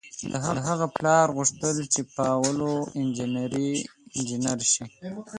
د 0.31 0.33
هغه 0.69 0.85
پلار 0.95 1.27
غوښتل 1.37 1.75
چې 1.93 2.01
پاولو 2.17 2.73
انجنیر 4.21 4.61
شي. 4.73 4.83